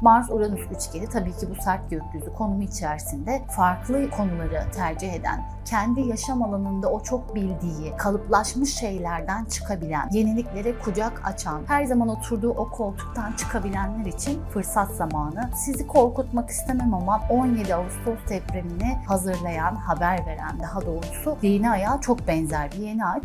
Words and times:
Mars-Uranüs 0.00 0.60
üçgeni 0.76 1.08
tabii 1.08 1.32
ki 1.32 1.46
bu 1.50 1.62
sert 1.62 1.90
gökyüzü 1.90 2.32
konumu 2.32 2.62
içerisinde 2.62 3.42
farklı 3.56 4.10
konuları 4.10 4.70
tercih 4.74 5.12
eden, 5.12 5.48
kendi 5.64 6.00
yaşam 6.00 6.42
alanında 6.42 6.92
o 6.92 7.02
çok 7.02 7.34
bildiği, 7.34 7.96
kalıplaşmış 7.96 8.74
şeylerden 8.74 9.44
çıkabilen, 9.44 10.08
yeniliklere 10.12 10.78
kucak 10.78 11.22
açan, 11.24 11.62
her 11.66 11.84
zaman 11.84 12.08
oturduğu 12.08 12.50
o 12.50 12.70
koltuktan 12.70 13.32
çıkabilenler 13.32 14.06
için 14.06 14.40
fırsat 14.50 14.90
zamanı. 14.90 15.50
Sizi 15.54 15.86
korkutmak 15.86 16.50
istemem 16.50 16.94
ama 16.94 17.22
17 17.30 17.74
Ağustos 17.74 18.18
depremini 18.28 18.98
hazırlayan, 19.06 19.74
haber 19.74 20.26
veren 20.26 20.60
daha 20.60 20.86
doğrusu 20.86 21.36
yeni 21.42 21.70
aya 21.70 21.98
çok 22.00 22.28
benzer 22.28 22.70
bir 22.72 22.78
yeni 22.78 23.04
ay. 23.04 23.20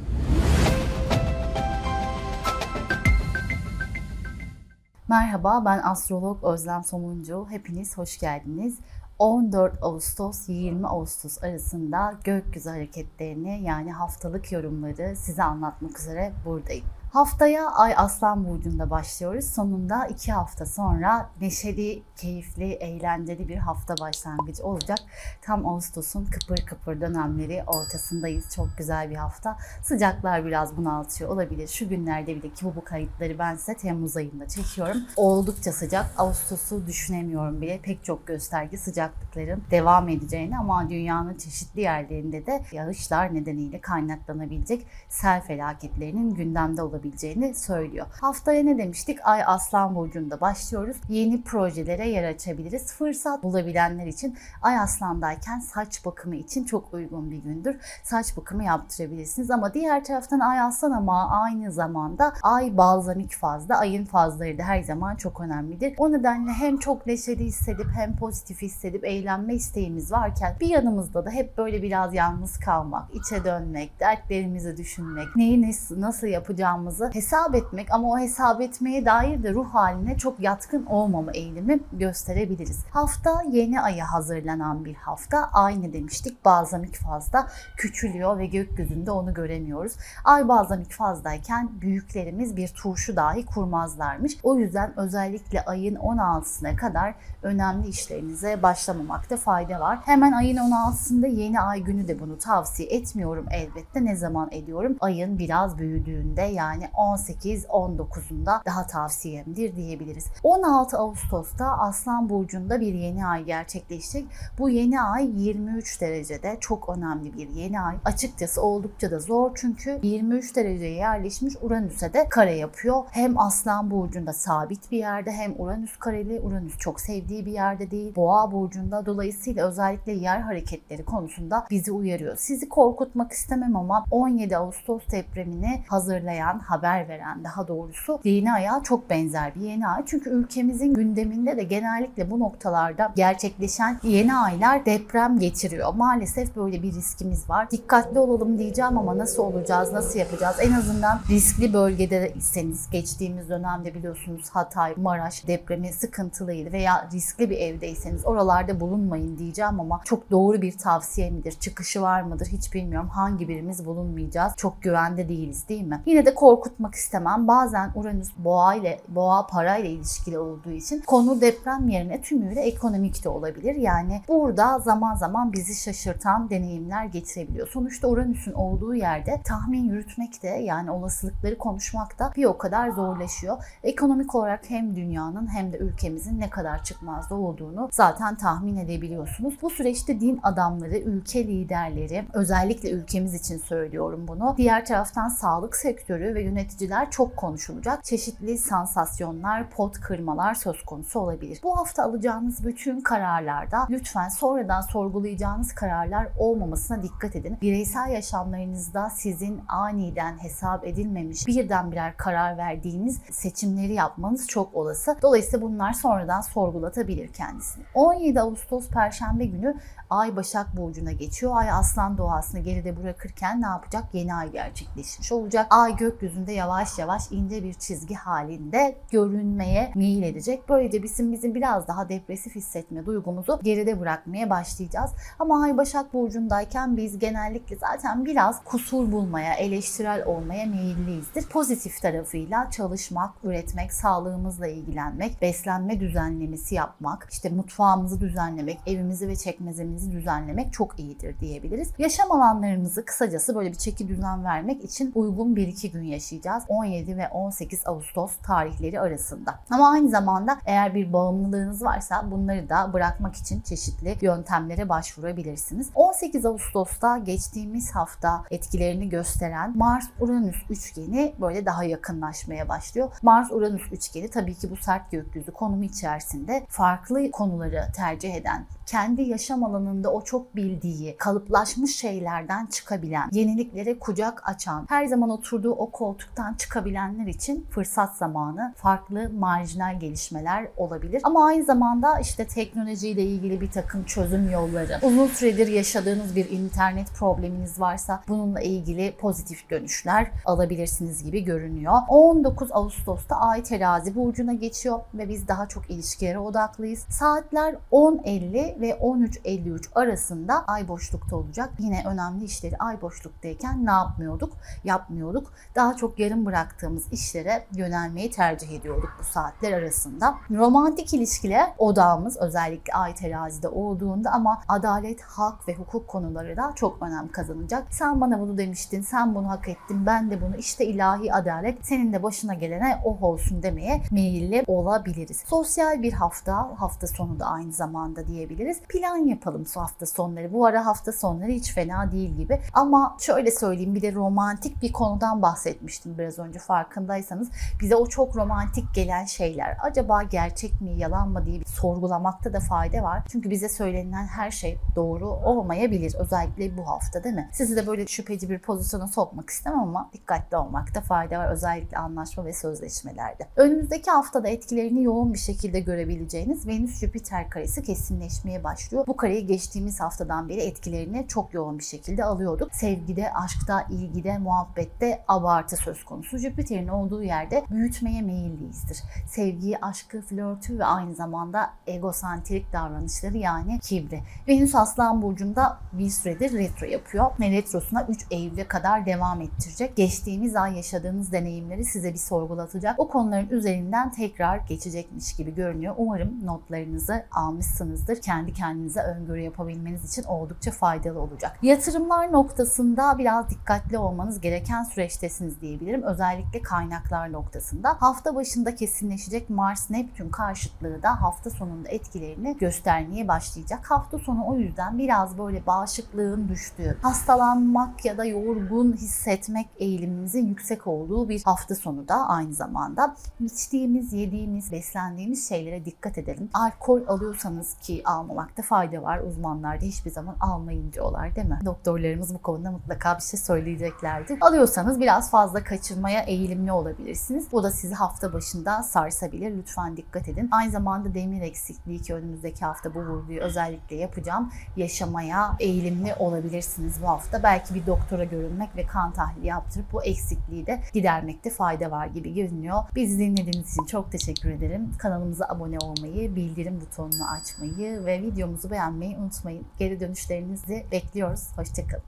Merhaba 5.12 5.66
ben 5.66 5.80
astrolog 5.80 6.44
Özlem 6.44 6.84
Somuncu. 6.84 7.48
Hepiniz 7.50 7.98
hoş 7.98 8.20
geldiniz. 8.20 8.80
14 9.20 9.84
Ağustos 9.84 10.50
20 10.50 10.88
Ağustos 10.88 11.44
arasında 11.44 12.14
gökyüzü 12.24 12.70
hareketlerini 12.70 13.62
yani 13.64 13.92
haftalık 13.92 14.52
yorumları 14.52 15.16
size 15.16 15.44
anlatmak 15.44 16.00
üzere 16.00 16.32
buradayım. 16.46 16.86
Haftaya 17.12 17.72
Ay 17.72 17.94
Aslan 17.98 18.46
Burcu'nda 18.46 18.90
başlıyoruz. 18.90 19.46
Sonunda 19.46 20.08
iki 20.08 20.32
hafta 20.32 20.66
sonra 20.66 21.30
neşeli, 21.42 22.04
keyifli, 22.16 22.74
eğlenceli 22.74 23.48
bir 23.48 23.58
hafta 23.58 23.96
başlangıcı 24.02 24.64
olacak. 24.64 25.00
Tam 25.42 25.68
Ağustos'un 25.68 26.26
kıpır 26.26 26.66
kıpır 26.66 27.02
dönemleri 27.02 27.64
ortasındayız. 27.68 28.56
Çok 28.56 28.68
güzel 28.78 29.10
bir 29.10 29.16
hafta. 29.16 29.58
Sıcaklar 29.84 30.46
biraz 30.46 30.78
bunaltıyor 30.78 31.30
olabilir. 31.30 31.68
Şu 31.68 31.90
günlerde 31.90 32.36
bile 32.36 32.50
ki 32.54 32.66
bu, 32.66 32.76
bu 32.76 32.84
kayıtları 32.84 33.40
ben 33.40 33.56
size 33.56 33.78
Temmuz 33.78 34.18
ayında 34.18 34.48
çekiyorum. 34.48 34.98
Oldukça 35.16 35.72
sıcak. 35.72 36.06
Ağustos'u 36.18 36.88
düşünemiyorum 36.88 37.62
bile. 37.62 37.80
Pek 37.84 38.04
çok 38.04 38.28
gösterge 38.28 38.78
sıcaklıkların 38.78 39.64
devam 39.72 40.10
edeceğini 40.10 40.58
ama 40.58 40.90
dünyanın 40.90 41.38
çeşitli 41.38 41.82
yerlerinde 41.82 42.46
de 42.46 42.64
yağışlar 42.72 43.34
nedeniyle 43.34 43.82
kaynaklanabilecek 43.82 44.88
sel 45.10 45.42
felaketlerinin 45.42 46.36
gündemde 46.36 46.82
olabileceğini 46.82 47.01
olabileceğini 47.02 47.56
söylüyor. 47.56 48.08
Haftaya 48.22 48.64
ne 48.64 48.78
demiştik? 48.78 49.20
Ay 49.24 49.44
Aslan 49.46 49.96
Burcu'nda 49.96 50.42
başlıyoruz. 50.42 50.98
Yeni 51.10 51.42
projelere 51.42 52.10
yer 52.10 52.24
açabiliriz. 52.24 52.94
Fırsat 52.94 53.44
bulabilenler 53.44 54.08
için 54.08 54.38
Ay 54.62 54.78
Aslan'dayken 54.78 55.60
saç 55.60 56.06
bakımı 56.06 56.36
için 56.36 56.64
çok 56.64 56.94
uygun 56.94 57.32
bir 57.32 57.38
gündür. 57.38 57.78
Saç 58.04 58.38
bakımı 58.38 58.64
yaptırabilirsiniz 58.64 59.52
ama 59.52 59.74
diğer 59.74 60.04
taraftan 60.04 60.40
Ay 60.40 60.60
Aslan 60.60 60.92
ama 60.92 61.42
aynı 61.44 61.72
zamanda 61.72 62.34
Ay 62.44 62.78
balzamik 62.78 63.36
fazla. 63.36 63.78
Ayın 63.78 64.06
fazları 64.06 64.58
da 64.58 64.64
her 64.64 64.84
zaman 64.84 65.16
çok 65.16 65.42
önemlidir. 65.42 65.94
O 65.98 66.12
nedenle 66.12 66.52
hem 66.52 66.78
çok 66.78 67.08
neşeli 67.08 67.46
hissedip 67.46 67.88
hem 67.96 68.16
pozitif 68.16 68.62
hissedip 68.62 69.06
eğlenme 69.06 69.54
isteğimiz 69.54 70.12
varken 70.12 70.56
bir 70.60 70.68
yanımızda 70.68 71.26
da 71.26 71.30
hep 71.30 71.58
böyle 71.58 71.82
biraz 71.82 72.14
yalnız 72.14 72.60
kalmak, 72.60 73.16
içe 73.16 73.44
dönmek, 73.44 74.00
dertlerimizi 74.00 74.78
düşünmek, 74.78 75.36
neyi 75.36 75.72
nasıl 75.92 76.28
yapacağımızı 76.28 76.91
yapacağımızı 76.92 77.10
hesap 77.14 77.56
etmek 77.56 77.94
ama 77.94 78.10
o 78.10 78.20
hesap 78.20 78.62
etmeye 78.62 79.06
dair 79.06 79.44
de 79.44 79.54
ruh 79.54 79.74
haline 79.74 80.18
çok 80.18 80.40
yatkın 80.40 80.86
olmama 80.86 81.32
eğilimi 81.32 81.80
gösterebiliriz. 81.94 82.86
Hafta 82.92 83.44
yeni 83.52 83.82
aya 83.82 84.14
hazırlanan 84.14 84.86
bir 84.86 84.96
hafta. 84.96 85.50
Aynı 85.54 85.94
demiştik 85.94 86.46
balzamik 86.46 86.96
fazda 86.96 87.48
küçülüyor 87.78 88.38
ve 88.38 88.46
gökyüzünde 88.46 89.12
onu 89.12 89.34
göremiyoruz. 89.34 89.94
Ay 90.26 90.48
balzamik 90.48 90.92
fazdayken 90.92 91.70
büyüklerimiz 91.82 92.56
bir 92.56 92.68
turşu 92.68 93.16
dahi 93.16 93.46
kurmazlarmış. 93.46 94.38
O 94.44 94.56
yüzden 94.56 95.00
özellikle 95.00 95.66
ayın 95.66 95.96
16'sına 95.96 96.76
kadar 96.76 97.14
önemli 97.44 97.88
işlerinize 97.88 98.64
başlamamakta 98.64 99.38
fayda 99.38 99.80
var. 99.80 100.00
Hemen 100.06 100.32
ayın 100.32 100.58
16'sında 100.58 101.28
yeni 101.28 101.62
ay 101.62 101.82
günü 101.84 102.08
de 102.08 102.20
bunu 102.20 102.38
tavsiye 102.38 102.90
etmiyorum 102.90 103.46
elbette. 103.52 104.06
Ne 104.06 104.16
zaman 104.16 104.50
ediyorum? 104.52 104.98
Ayın 105.00 105.40
biraz 105.40 105.78
büyüdüğünde 105.78 106.42
yani 106.42 106.81
yani 106.82 106.92
18-19'unda 106.94 108.66
daha 108.66 108.88
tavsiyemdir 108.88 109.76
diyebiliriz. 109.76 110.26
16 110.44 110.98
Ağustos'ta 110.98 111.66
Aslan 111.66 112.30
Burcu'nda 112.30 112.82
bir 112.82 112.94
yeni 112.94 113.26
ay 113.26 113.44
gerçekleşecek. 113.44 114.26
Bu 114.60 114.70
yeni 114.70 115.02
ay 115.02 115.44
23 115.44 116.02
derecede 116.02 116.58
çok 116.60 116.90
önemli 116.90 117.34
bir 117.34 117.50
yeni 117.50 117.82
ay. 117.82 117.96
Açıkçası 118.06 118.62
oldukça 118.62 119.12
da 119.12 119.20
zor 119.20 119.52
çünkü 119.56 120.00
23 120.04 120.56
dereceye 120.56 120.96
yerleşmiş 120.96 121.54
Uranüs'e 121.62 122.14
de 122.14 122.30
kare 122.30 122.56
yapıyor. 122.56 123.04
Hem 123.12 123.40
Aslan 123.40 123.92
Burcu'nda 123.92 124.34
sabit 124.34 124.92
bir 124.92 124.98
yerde 124.98 125.32
hem 125.32 125.56
Uranüs 125.58 125.98
kareli. 125.98 126.40
Uranüs 126.40 126.78
çok 126.78 127.00
sevdiği 127.00 127.46
bir 127.46 127.52
yerde 127.52 127.92
değil. 127.92 128.16
Boğa 128.16 128.52
Burcu'nda 128.52 129.06
dolayısıyla 129.06 129.68
özellikle 129.68 130.12
yer 130.12 130.40
hareketleri 130.40 131.06
konusunda 131.06 131.66
bizi 131.70 131.92
uyarıyor. 131.92 132.38
Sizi 132.38 132.70
korkutmak 132.70 133.32
istemem 133.32 133.76
ama 133.76 134.06
17 134.12 134.58
Ağustos 134.58 135.02
depremini 135.12 135.84
hazırlayan, 135.88 136.60
haber 136.72 137.10
veren 137.10 137.44
daha 137.44 137.68
doğrusu 137.68 138.20
yeni 138.24 138.54
aya 138.54 138.82
çok 138.84 139.10
benzer 139.10 139.56
bir 139.56 139.62
yeni 139.62 139.88
ay. 139.88 140.04
Çünkü 140.06 140.30
ülkemizin 140.30 140.94
gündeminde 140.94 141.58
de 141.58 141.64
genellikle 141.64 142.32
bu 142.32 142.40
noktalarda 142.40 143.12
gerçekleşen 143.16 144.00
yeni 144.04 144.36
aylar 144.36 144.86
deprem 144.86 145.40
getiriyor. 145.40 145.94
Maalesef 145.94 146.56
böyle 146.56 146.84
bir 146.84 146.94
riskimiz 146.94 147.50
var. 147.50 147.72
Dikkatli 147.72 148.20
olalım 148.20 148.58
diyeceğim 148.58 148.98
ama 148.98 149.18
nasıl 149.18 149.44
olacağız, 149.44 149.94
nasıl 149.94 150.20
yapacağız? 150.20 150.56
En 150.62 150.72
azından 150.72 151.20
riskli 151.30 151.74
bölgede 151.74 152.34
iseniz 152.36 152.90
geçtiğimiz 152.90 153.50
dönemde 153.50 153.94
biliyorsunuz 153.94 154.50
Hatay, 154.50 154.94
Maraş 154.98 155.48
depremi 155.48 155.94
sıkıntılıydı 155.94 156.72
veya 156.72 157.10
riskli 157.14 157.50
bir 157.50 157.58
evdeyseniz 157.58 158.26
oralarda 158.26 158.80
bulunmayın 158.80 159.38
diyeceğim 159.38 159.80
ama 159.80 160.02
çok 160.06 160.32
doğru 160.32 160.62
bir 160.62 160.78
tavsiye 160.78 161.30
midir? 161.30 161.52
Çıkışı 161.60 162.02
var 162.02 162.22
mıdır? 162.22 162.46
Hiç 162.46 162.74
bilmiyorum. 162.74 163.10
Hangi 163.10 163.48
birimiz 163.48 163.86
bulunmayacağız? 163.86 164.54
Çok 164.58 164.82
güvende 164.82 165.30
değiliz 165.30 165.70
değil 165.70 165.84
mi? 165.84 166.02
Yine 166.06 166.26
de 166.26 166.36
korku 166.36 166.61
korkutmak 166.62 166.96
istemem. 166.96 167.48
Bazen 167.48 167.92
Uranüs 167.96 168.32
boğa 168.38 168.76
ile 168.76 169.02
boğa 169.08 169.48
para 169.48 169.78
ile 169.78 169.90
ilişkili 169.90 170.40
olduğu 170.40 170.72
için 170.72 171.02
konu 171.02 171.42
deprem 171.42 171.88
yerine 171.88 172.22
tümüyle 172.22 172.62
ekonomik 172.62 173.24
de 173.24 173.30
olabilir. 173.30 173.76
Yani 173.76 174.22
burada 174.28 174.80
zaman 174.80 175.16
zaman 175.16 175.54
bizi 175.54 175.76
şaşırtan 175.76 176.50
deneyimler 176.50 177.06
getirebiliyor. 177.06 177.68
Sonuçta 177.68 178.08
Uranüs'ün 178.08 178.54
olduğu 178.54 178.96
yerde 178.96 179.42
tahmin 179.44 179.90
yürütmek 179.90 180.44
de 180.44 180.48
yani 180.48 180.92
olasılıkları 180.92 181.58
konuşmak 181.58 182.20
da 182.20 182.34
bir 182.36 182.46
o 182.46 182.58
kadar 182.58 182.90
zorlaşıyor. 182.90 183.64
Ekonomik 183.84 184.36
olarak 184.36 184.70
hem 184.70 184.96
dünyanın 184.96 185.48
hem 185.54 185.74
de 185.74 185.78
ülkemizin 185.78 186.40
ne 186.40 186.50
kadar 186.50 186.84
çıkmazda 186.84 187.36
olduğunu 187.36 187.90
zaten 187.92 188.36
tahmin 188.36 188.78
edebiliyorsunuz. 188.78 189.54
Bu 189.62 189.70
süreçte 189.70 190.20
din 190.20 190.40
adamları, 190.44 190.98
ülke 190.98 191.48
liderleri, 191.48 192.26
özellikle 192.34 192.92
ülkemiz 192.92 193.34
için 193.34 193.58
söylüyorum 193.58 194.26
bunu. 194.28 194.56
Diğer 194.58 194.86
taraftan 194.86 195.30
sağlık 195.30 195.76
sektörü 195.76 196.36
ve 196.36 196.41
yöneticiler 196.42 197.12
çok 197.12 197.38
konuşulacak. 197.38 198.04
Çeşitli 198.04 198.58
sansasyonlar, 198.58 199.70
pot 199.70 200.00
kırmalar 200.00 200.54
söz 200.54 200.84
konusu 200.84 201.20
olabilir. 201.20 201.60
Bu 201.64 201.78
hafta 201.78 202.04
alacağınız 202.04 202.66
bütün 202.66 203.02
kararlarda 203.02 203.88
lütfen 203.90 204.30
sonradan 204.30 204.82
sorgulayacağınız 204.82 205.76
kararlar 205.76 206.28
olmamasına 206.38 207.04
dikkat 207.04 207.36
edin. 207.36 207.58
Bireysel 207.62 208.10
yaşamlarınızda 208.10 209.10
sizin 209.10 209.62
aniden 209.68 210.38
hesap 210.44 210.88
edilmemiş 210.88 211.48
birden 211.48 211.92
birer 211.92 212.18
karar 212.18 212.58
verdiğiniz 212.58 213.20
seçimleri 213.32 213.94
yapmanız 213.94 214.48
çok 214.48 214.76
olası. 214.76 215.16
Dolayısıyla 215.22 215.62
bunlar 215.62 215.94
sonradan 215.94 216.42
sorgulatabilir 216.42 217.34
kendisini. 217.34 217.84
17 217.94 218.42
Ağustos 218.42 218.90
Perşembe 218.90 219.46
günü 219.46 219.76
Ay 220.10 220.36
Başak 220.36 220.78
Burcu'na 220.78 221.12
geçiyor. 221.12 221.52
Ay 221.56 221.72
Aslan 221.72 222.18
doğasını 222.18 222.60
geride 222.60 222.98
bırakırken 222.98 223.62
ne 223.62 223.66
yapacak? 223.66 224.04
Yeni 224.14 224.36
ay 224.36 224.52
gerçekleşmiş 224.52 225.32
olacak. 225.32 225.68
Ay 225.70 225.96
gökyüzünde 226.32 226.52
yavaş 226.52 227.00
yavaş 227.00 227.32
ince 227.32 227.64
bir 227.64 227.74
çizgi 227.74 228.16
halinde 228.16 228.96
görünmeye 229.12 229.92
meyil 229.96 230.24
edecek. 230.24 230.64
Böylece 230.70 231.04
bizim 231.04 231.32
bizim 231.32 231.56
biraz 231.56 231.88
daha 231.88 232.10
depresif 232.10 232.56
hissetme 232.56 233.06
duygumuzu 233.06 233.60
geride 233.64 234.00
bırakmaya 234.00 234.50
başlayacağız. 234.50 235.12
Ama 235.40 235.64
Ay 235.64 235.78
Başak 235.78 236.14
Burcu'ndayken 236.14 236.98
biz 236.98 237.20
genellikle 237.20 237.76
zaten 237.76 238.26
biraz 238.26 238.64
kusur 238.64 239.12
bulmaya, 239.12 239.54
eleştirel 239.54 240.26
olmaya 240.26 240.66
meyilliyizdir. 240.66 241.50
Pozitif 241.50 242.02
tarafıyla 242.02 242.72
çalışmak, 242.72 243.34
üretmek, 243.44 243.94
sağlığımızla 243.94 244.68
ilgilenmek, 244.68 245.42
beslenme 245.42 246.00
düzenlemesi 246.00 246.76
yapmak, 246.76 247.28
işte 247.32 247.50
mutfağımızı 247.50 248.22
düzenlemek, 248.22 248.80
evimizi 248.88 249.28
ve 249.28 249.36
çekmezemizi 249.36 250.12
düzenlemek 250.12 250.74
çok 250.74 251.00
iyidir 251.00 251.40
diyebiliriz. 251.40 251.90
Yaşam 251.98 252.32
alanlarımızı 252.32 253.06
kısacası 253.06 253.56
böyle 253.56 253.70
bir 253.70 253.78
çeki 253.78 254.08
düzen 254.08 254.44
vermek 254.44 254.84
için 254.84 255.12
uygun 255.16 255.56
bir 255.56 255.68
iki 255.68 255.92
gün 255.92 256.04
yaşayacağız. 256.22 256.64
17 256.68 257.18
ve 257.18 257.28
18 257.28 257.88
Ağustos 257.88 258.32
tarihleri 258.44 259.00
arasında. 259.00 259.60
Ama 259.70 259.92
aynı 259.92 260.10
zamanda 260.10 260.58
eğer 260.66 260.96
bir 260.96 261.14
bağımlılığınız 261.14 261.84
varsa 261.84 262.32
bunları 262.32 262.70
da 262.70 262.94
bırakmak 262.94 263.36
için 263.36 263.62
çeşitli 263.62 264.18
yöntemlere 264.22 264.90
başvurabilirsiniz. 264.90 265.90
18 265.96 266.46
Ağustos'ta 266.46 267.18
geçtiğimiz 267.18 267.92
hafta 267.92 268.44
etkilerini 268.52 269.10
gösteren 269.10 269.78
Mars-Uranüs 269.78 270.56
üçgeni 270.70 271.34
böyle 271.42 271.66
daha 271.66 271.84
yakınlaşmaya 271.84 272.70
başlıyor. 272.70 273.12
Mars-Uranüs 273.22 273.92
üçgeni 273.92 274.30
tabii 274.30 274.56
ki 274.56 274.72
bu 274.72 274.76
sert 274.76 275.12
gökyüzü 275.12 275.52
konumu 275.52 275.84
içerisinde 275.84 276.66
farklı 276.70 277.32
konuları 277.32 277.88
tercih 277.96 278.36
eden 278.36 278.66
kendi 278.92 279.22
yaşam 279.22 279.64
alanında 279.64 280.14
o 280.14 280.22
çok 280.22 280.56
bildiği, 280.56 281.18
kalıplaşmış 281.18 281.96
şeylerden 281.96 282.66
çıkabilen, 282.66 283.30
yeniliklere 283.32 284.00
kucak 284.00 284.50
açan, 284.50 284.86
her 284.90 285.06
zaman 285.06 285.30
oturduğu 285.30 285.72
o 285.72 285.92
koltuktan 285.92 286.54
çıkabilenler 286.54 287.28
için 287.28 287.66
fırsat 287.70 288.18
zamanı, 288.18 288.74
farklı 288.78 289.30
marjinal 289.40 290.00
gelişmeler 290.00 290.68
olabilir. 290.78 291.22
Ama 291.24 291.46
aynı 291.46 291.64
zamanda 291.64 292.20
işte 292.20 292.48
teknolojiyle 292.48 293.22
ilgili 293.22 293.62
bir 293.62 293.72
takım 293.72 294.04
çözüm 294.04 294.52
yolları, 294.52 295.00
uzun 295.02 295.28
süredir 295.28 295.68
yaşadığınız 295.68 296.36
bir 296.36 296.50
internet 296.50 297.08
probleminiz 297.14 297.80
varsa 297.80 298.24
bununla 298.28 298.62
ilgili 298.62 299.16
pozitif 299.20 299.70
dönüşler 299.70 300.32
alabilirsiniz 300.46 301.24
gibi 301.24 301.44
görünüyor. 301.44 301.94
19 302.08 302.70
Ağustos'ta 302.72 303.36
Ay 303.36 303.64
terazi 303.64 304.16
burcuna 304.16 304.54
geçiyor 304.54 305.00
ve 305.14 305.30
biz 305.30 305.48
daha 305.48 305.68
çok 305.68 305.90
ilişkilere 305.90 306.40
odaklıyız. 306.40 307.00
Saatler 307.10 307.76
10.50 307.92 308.81
ve 308.82 308.90
13.53 308.90 309.86
arasında 309.96 310.66
ay 310.66 310.88
boşlukta 310.88 311.36
olacak. 311.36 311.70
Yine 311.80 312.04
önemli 312.06 312.46
işleri 312.46 312.78
ay 312.78 313.02
boşluktayken 313.02 313.86
ne 313.86 313.92
yapmıyorduk? 313.92 314.54
Yapmıyorduk. 314.84 315.54
Daha 315.76 315.96
çok 315.96 316.20
yarım 316.20 316.46
bıraktığımız 316.46 317.14
işlere 317.14 317.66
yönelmeyi 317.76 318.32
tercih 318.32 318.80
ediyorduk 318.80 319.18
bu 319.20 319.24
saatler 319.24 319.72
arasında. 319.72 320.36
Romantik 320.52 321.14
ilişkiler 321.14 321.74
odağımız 321.78 322.38
özellikle 322.38 322.94
ay 322.94 323.16
terazide 323.16 323.68
olduğunda 323.68 324.32
ama 324.32 324.62
adalet, 324.68 325.22
hak 325.22 325.68
ve 325.68 325.76
hukuk 325.76 326.08
konuları 326.08 326.58
da 326.58 326.72
çok 326.76 327.02
önem 327.02 327.32
kazanacak. 327.32 327.88
Sen 327.90 328.22
bana 328.22 328.40
bunu 328.40 328.58
demiştin, 328.58 329.02
sen 329.02 329.36
bunu 329.36 329.50
hak 329.50 329.70
ettin, 329.70 330.06
ben 330.06 330.32
de 330.32 330.42
bunu 330.42 330.56
işte 330.56 330.86
ilahi 330.86 331.34
adalet 331.34 331.86
senin 331.86 332.14
de 332.14 332.24
başına 332.24 332.54
gelene 332.54 333.02
oh 333.06 333.24
olsun 333.24 333.64
demeye 333.64 334.02
meyilli 334.12 334.64
olabiliriz. 334.68 335.44
Sosyal 335.46 336.02
bir 336.02 336.14
hafta, 336.14 336.72
hafta 336.78 337.08
sonu 337.08 337.40
da 337.40 337.46
aynı 337.46 337.72
zamanda 337.74 338.28
diyebiliriz. 338.28 338.71
Plan 338.80 339.18
yapalım 339.18 339.66
su 339.66 339.82
hafta 339.82 340.06
sonları. 340.06 340.54
Bu 340.54 340.66
ara 340.66 340.86
hafta 340.86 341.12
sonları 341.12 341.52
hiç 341.52 341.74
fena 341.74 342.12
değil 342.12 342.38
gibi. 342.38 342.62
Ama 342.74 343.18
şöyle 343.20 343.52
söyleyeyim 343.52 343.96
bir 343.96 344.02
de 344.02 344.14
romantik 344.14 344.82
bir 344.82 344.92
konudan 344.92 345.42
bahsetmiştim 345.42 346.18
biraz 346.18 346.40
önce 346.40 346.60
farkındaysanız. 346.60 347.50
Bize 347.82 347.96
o 347.96 348.08
çok 348.08 348.36
romantik 348.36 348.96
gelen 348.96 349.26
şeyler 349.26 349.78
acaba 349.84 350.24
gerçek 350.24 350.82
mi 350.82 350.92
yalan 350.98 351.30
mı 351.30 351.46
diye 351.46 351.60
bir 351.60 351.66
sorgulamakta 351.66 352.54
da 352.54 352.60
fayda 352.60 353.04
var. 353.04 353.24
Çünkü 353.28 353.50
bize 353.50 353.70
söylenen 353.70 354.28
her 354.28 354.52
şey 354.52 354.78
doğru 354.96 355.28
olmayabilir. 355.28 356.16
Özellikle 356.20 356.78
bu 356.78 356.88
hafta 356.88 357.24
değil 357.24 357.36
mi? 357.36 357.50
Sizi 357.54 357.76
de 357.76 357.88
böyle 357.88 358.08
şüpheci 358.08 358.50
bir 358.50 358.60
pozisyona 358.60 359.08
sokmak 359.08 359.50
istemem 359.50 359.80
ama 359.80 360.10
dikkatli 360.14 360.58
olmakta 360.58 361.02
fayda 361.02 361.40
var. 361.40 361.52
Özellikle 361.52 361.98
anlaşma 361.98 362.46
ve 362.46 362.54
sözleşmelerde. 362.54 363.48
Önümüzdeki 363.56 364.12
haftada 364.12 364.48
etkilerini 364.48 365.04
yoğun 365.04 365.34
bir 365.34 365.40
şekilde 365.40 365.80
görebileceğiniz 365.80 366.68
Venüs-Jüpiter 366.68 367.50
karesi 367.50 367.84
kesinleşmeye 367.84 368.51
başlıyor. 368.64 369.04
Bu 369.08 369.18
kareyi 369.18 369.48
geçtiğimiz 369.48 370.00
haftadan 370.00 370.50
beri 370.50 370.62
etkilerini 370.62 371.26
çok 371.28 371.54
yoğun 371.54 371.80
bir 371.80 371.84
şekilde 371.84 372.24
alıyorduk. 372.24 372.76
Sevgide, 372.76 373.34
aşkta, 373.34 373.82
ilgide, 373.82 374.38
muhabbette 374.38 375.24
abartı 375.28 375.76
söz 375.78 376.04
konusu. 376.04 376.38
Jüpiter'in 376.38 376.88
olduğu 376.88 377.24
yerde 377.24 377.64
büyütmeye 377.72 378.22
meyilliyizdir. 378.22 379.04
Sevgiyi, 379.28 379.78
aşkı, 379.78 380.22
flörtü 380.22 380.80
ve 380.80 380.86
aynı 380.86 381.16
zamanda 381.16 381.74
egosantrik 381.88 382.74
davranışları 382.74 383.38
yani 383.38 383.80
kibri. 383.80 384.22
Venüs 384.48 384.76
Aslan 384.76 385.22
Burcu'nda 385.22 385.78
bir 385.94 386.10
süredir 386.10 386.54
retro 386.54 386.86
yapıyor 386.86 387.26
ve 387.40 387.52
retrosuna 387.52 388.06
3 388.10 388.26
Eylül'e 388.32 388.68
kadar 388.68 389.06
devam 389.06 389.42
ettirecek. 389.42 389.96
Geçtiğimiz 389.96 390.56
ay 390.56 390.76
yaşadığınız 390.76 391.32
deneyimleri 391.32 391.86
size 391.86 392.14
bir 392.14 392.18
sorgulatacak. 392.18 393.00
O 393.00 393.08
konuların 393.08 393.50
üzerinden 393.50 394.12
tekrar 394.12 394.58
geçecekmiş 394.58 395.36
gibi 395.36 395.56
görünüyor. 395.56 395.96
Umarım 395.98 396.46
notlarınızı 396.46 397.26
almışsınızdır. 397.32 398.22
Kendi 398.42 398.54
kendinize 398.54 399.02
öngörü 399.02 399.40
yapabilmeniz 399.40 400.12
için 400.12 400.24
oldukça 400.24 400.72
faydalı 400.72 401.20
olacak. 401.20 401.58
Yatırımlar 401.62 402.32
noktasında 402.32 403.18
biraz 403.18 403.50
dikkatli 403.50 403.98
olmanız 403.98 404.42
gereken 404.42 404.84
süreçtesiniz 404.84 405.62
diyebilirim. 405.62 406.04
Özellikle 406.04 406.62
kaynaklar 406.62 407.32
noktasında. 407.32 407.96
Hafta 408.00 408.36
başında 408.36 408.76
kesinleşecek 408.76 409.50
Mars-Neptün 409.50 410.30
karşıtlığı 410.30 411.04
da 411.04 411.22
hafta 411.22 411.50
sonunda 411.50 411.90
etkilerini 411.90 412.58
göstermeye 412.58 413.28
başlayacak. 413.28 413.92
Hafta 413.92 414.18
sonu 414.18 414.48
o 414.48 414.56
yüzden 414.56 414.98
biraz 414.98 415.38
böyle 415.38 415.66
bağışıklığın 415.66 416.50
düştüğü, 416.50 416.98
hastalanmak 417.02 418.06
ya 418.06 418.18
da 418.18 418.26
yorgun 418.26 418.94
hissetmek 418.94 419.68
eğilimimizin 419.78 420.48
yüksek 420.48 420.88
olduğu 420.88 421.30
bir 421.30 421.44
hafta 421.44 421.76
sonu 421.76 422.08
da 422.08 422.30
aynı 422.30 422.54
zamanda. 422.54 423.16
İçtiğimiz, 423.40 424.14
yediğimiz, 424.14 424.72
beslendiğimiz 424.72 425.50
şeylere 425.50 425.86
dikkat 425.86 426.18
edelim. 426.18 426.50
Alkol 426.54 427.08
alıyorsanız 427.08 427.74
ki 427.74 428.02
almamakta 428.32 428.64
fayda 428.64 429.04
var. 429.04 429.20
Uzmanlar 429.20 429.82
da 429.82 429.86
hiçbir 429.86 430.12
zaman 430.12 430.36
almayın 430.42 430.92
diyorlar 430.92 431.36
değil 431.36 431.48
mi? 431.48 431.60
Doktorlarımız 431.66 432.34
bu 432.34 432.38
konuda 432.38 432.72
mutlaka 432.72 433.18
bir 433.18 433.22
şey 433.22 433.40
söyleyeceklerdir. 433.40 434.38
Alıyorsanız 434.42 435.00
biraz 435.00 435.32
fazla 435.32 435.64
kaçırmaya 435.64 436.22
eğilimli 436.22 436.72
olabilirsiniz. 436.72 437.52
Bu 437.52 437.64
da 437.64 437.72
sizi 437.72 437.96
hafta 437.96 438.34
başında 438.34 438.84
sarsabilir. 438.84 439.58
Lütfen 439.58 439.98
dikkat 439.98 440.30
edin. 440.30 440.50
Aynı 440.52 440.72
zamanda 440.72 441.14
demir 441.14 441.42
eksikliği 441.42 442.02
ki 442.02 442.14
önümüzdeki 442.14 442.66
hafta 442.66 442.96
bu 442.96 443.00
vurguyu 443.00 443.42
özellikle 443.42 443.96
yapacağım. 443.96 444.52
Yaşamaya 444.78 445.56
eğilimli 445.60 446.14
olabilirsiniz 446.20 447.02
bu 447.02 447.08
hafta. 447.08 447.44
Belki 447.44 447.76
bir 447.76 447.86
doktora 447.86 448.24
görünmek 448.24 448.76
ve 448.76 448.86
kan 448.86 449.12
tahlili 449.12 449.48
yaptırıp 449.48 449.94
bu 449.94 450.04
eksikliği 450.04 450.66
de 450.66 450.82
gidermekte 450.94 451.50
fayda 451.50 451.92
var 451.92 452.06
gibi 452.06 452.34
görünüyor. 452.34 452.84
Bizi 452.96 453.20
dinlediğiniz 453.20 453.72
için 453.72 453.86
çok 453.86 454.12
teşekkür 454.12 454.50
ederim. 454.50 454.90
Kanalımıza 454.98 455.46
abone 455.50 455.78
olmayı, 455.80 456.36
bildirim 456.36 456.82
butonunu 456.82 457.30
açmayı 457.30 458.06
ve 458.06 458.21
videomuzu 458.22 458.72
beğenmeyi 458.72 459.18
unutmayın. 459.18 459.66
Geri 459.80 460.00
dönüşlerinizi 460.00 460.86
bekliyoruz. 460.92 461.48
Hoşçakalın. 461.56 462.04